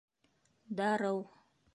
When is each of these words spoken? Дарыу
Дарыу 0.79 1.19